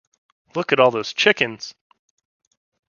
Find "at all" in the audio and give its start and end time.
0.73-0.89